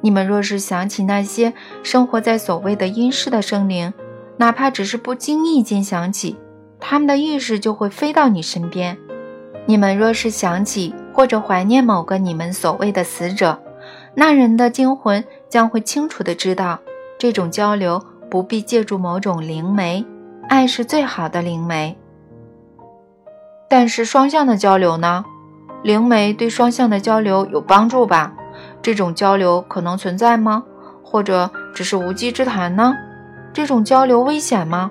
[0.00, 3.92] 你们若是想起那些生活在所谓的阴世的生灵，
[4.38, 6.36] 哪怕只是不经意间想起，
[6.78, 8.96] 他们的意识就会飞到你身边。
[9.66, 13.60] 你们若是想起或者怀念某个你们所谓的死者，
[14.14, 16.78] 那人的精魂将会清楚地知道，
[17.18, 20.04] 这种交流不必借助某种灵媒，
[20.48, 21.96] 爱是最好的灵媒。
[23.68, 25.24] 但是双向的交流呢？
[25.82, 28.34] 灵媒对双向的交流有帮助吧？
[28.82, 30.62] 这种交流可能存在吗？
[31.02, 32.94] 或者只是无稽之谈呢？
[33.52, 34.90] 这种交流危险吗？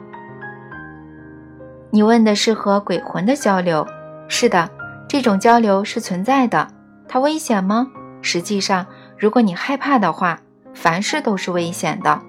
[1.91, 3.87] 你问的是和鬼魂的交流。
[4.27, 4.69] 是的，
[5.07, 6.67] 这种交流是存在的。
[7.07, 7.87] 它危险吗？
[8.21, 8.85] 实际上，
[9.17, 10.39] 如果你害怕的话，
[10.73, 12.21] 凡事都是危险的。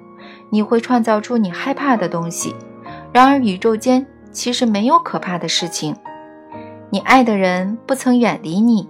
[0.51, 2.55] 你会创造出你害怕的东西。
[3.13, 5.95] 然而，宇宙间其实没有可怕的事情。
[6.89, 8.89] 你爱的人不曾远离你，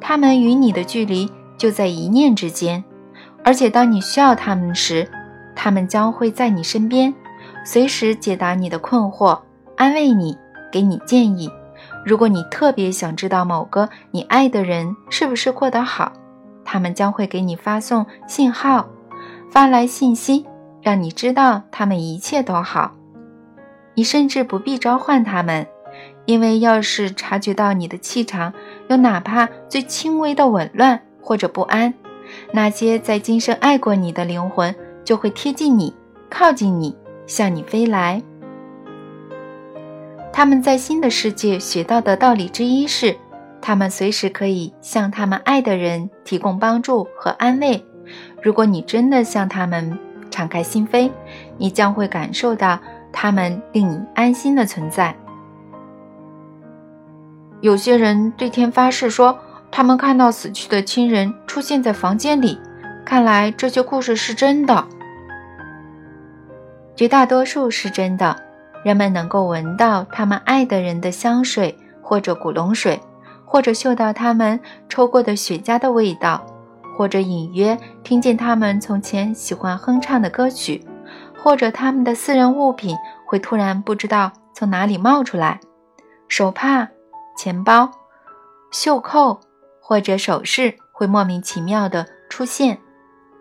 [0.00, 1.30] 他们与你的距离。
[1.60, 2.82] 就在一念之间，
[3.44, 5.06] 而且当你需要他们时，
[5.54, 7.12] 他们将会在你身边，
[7.66, 9.38] 随时解答你的困惑，
[9.76, 10.38] 安慰你，
[10.72, 11.50] 给你建议。
[12.02, 16.14] 如果你特别想知道某个你爱的人是不是过得好，
[16.64, 18.88] 他们将会给你发送信号，
[19.50, 20.46] 发来信息，
[20.80, 22.92] 让你知道他们一切都好。
[23.92, 25.66] 你甚至不必召唤他们，
[26.24, 28.54] 因为要是察觉到你的气场
[28.88, 31.02] 有哪怕最轻微的紊乱。
[31.20, 31.92] 或者不安，
[32.52, 35.94] 那些在今生爱过你的灵魂就会贴近你，
[36.28, 36.96] 靠近你，
[37.26, 38.22] 向你飞来。
[40.32, 43.16] 他们在新的世界学到的道理之一是，
[43.60, 47.84] 他们随时可以向他们爱的人提供帮助和安慰。
[48.42, 49.98] 如果你真的向他们
[50.30, 51.10] 敞开心扉，
[51.58, 52.78] 你将会感受到
[53.12, 55.14] 他们令你安心的存在。
[57.60, 59.38] 有些人对天发誓说。
[59.70, 62.60] 他们看到死去的亲人出现在房间里，
[63.04, 64.86] 看来这些故事是真的。
[66.96, 68.36] 绝大多数是真的。
[68.82, 72.98] 人们能够闻到他们爱的人的香水，或者古龙水，
[73.44, 74.58] 或者嗅到他们
[74.88, 76.46] 抽过的雪茄的味道，
[76.96, 80.82] 或者隐约听见他们从前喜欢哼唱的歌曲，
[81.36, 82.96] 或者他们的私人物品
[83.26, 85.60] 会突然不知道从哪里冒出来，
[86.26, 86.88] 手帕、
[87.36, 87.90] 钱包、
[88.70, 89.40] 袖扣。
[89.90, 92.78] 或者首饰会莫名其妙地出现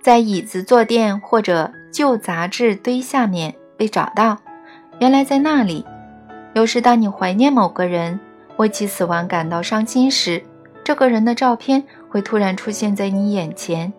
[0.02, 4.36] 在椅子、坐垫或者旧杂志堆下面被找到，
[5.00, 5.86] 原来在那里。
[6.56, 8.20] 有时当你怀念某个人，
[8.58, 10.44] 为其死亡感到伤心时，
[10.84, 13.94] 这个人的照片会突然出现在你眼前。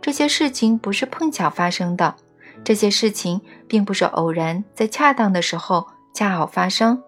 [0.00, 2.14] 这些事情不是碰巧发生的，
[2.62, 5.84] 这些事情并不是偶然在恰当的时候
[6.14, 7.02] 恰好发生。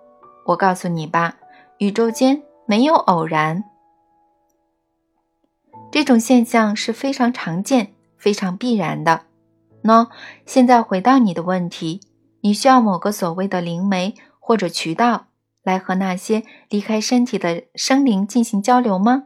[0.45, 1.37] 我告诉你吧，
[1.79, 3.63] 宇宙间没有偶然。
[5.91, 9.23] 这种现象是非常常见、非常必然的。
[9.83, 10.09] 喏，
[10.45, 12.01] 现在回到你的问题，
[12.43, 15.27] 你需要某个所谓的灵媒或者渠道
[15.63, 19.25] 来和那些离开身体的生灵进行交流吗？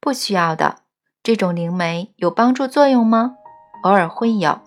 [0.00, 0.76] 不需要的。
[1.22, 3.36] 这种灵媒有帮助作用吗？
[3.82, 4.60] 偶尔会有。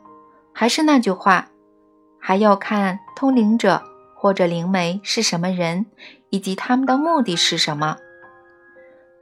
[0.54, 1.50] 还是那句话，
[2.20, 3.84] 还要看通灵者
[4.16, 5.86] 或者灵媒是什么人，
[6.30, 7.98] 以及他们的目的是什么。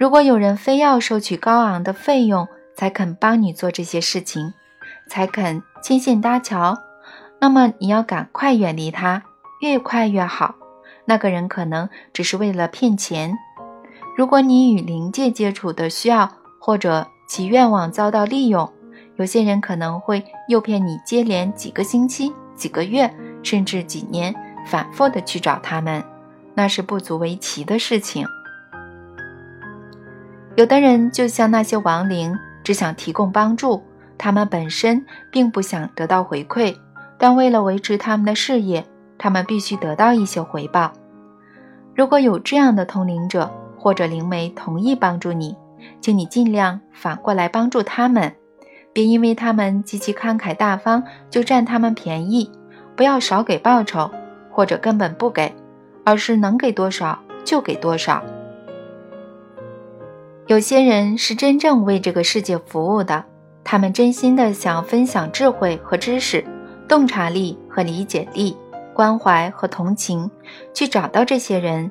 [0.03, 2.45] 如果有人非要收取高昂的费用
[2.75, 4.53] 才肯帮你做这些事情，
[5.07, 6.77] 才肯牵线搭桥，
[7.39, 9.23] 那么你要赶快远离他，
[9.61, 10.55] 越快越好。
[11.05, 13.33] 那个人可能只是为了骗钱。
[14.17, 16.29] 如果你与灵界接触的需要
[16.59, 18.69] 或者其愿望遭到利用，
[19.15, 23.09] 有些人可能会诱骗你接连几个星期、几个月，
[23.41, 24.35] 甚至几年，
[24.67, 26.03] 反复的去找他们，
[26.53, 28.27] 那是不足为奇的事情。
[30.55, 33.81] 有的人就像那些亡灵，只想提供帮助，
[34.19, 36.75] 他们本身并不想得到回馈，
[37.17, 38.85] 但为了维持他们的事业，
[39.17, 40.93] 他们必须得到一些回报。
[41.95, 45.57] 如果有这样的通灵者或者灵媒同意帮助你，
[45.99, 48.35] 请你尽量反过来帮助他们，
[48.93, 52.51] 别因为他们极其慷慨大方就占他们便宜。
[52.95, 54.11] 不要少给报酬，
[54.51, 55.51] 或者根本不给，
[56.05, 58.23] 而是能给多少就给多少。
[60.47, 63.23] 有些人是真正为这个世界服务的，
[63.63, 66.43] 他们真心的想分享智慧和知识、
[66.87, 68.55] 洞察力和理解力、
[68.93, 70.29] 关怀和同情，
[70.73, 71.89] 去找到这些人，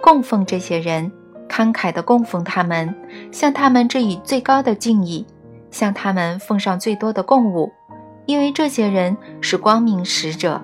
[0.00, 1.12] 供奉这些人，
[1.48, 2.92] 慷慨的供奉他们，
[3.30, 5.24] 向他们致以最高的敬意，
[5.70, 7.70] 向他们奉上最多的供物。
[8.26, 10.60] 因为这些人是光明使者，